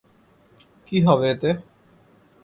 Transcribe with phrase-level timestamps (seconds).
[0.87, 1.49] কী হবে এতে?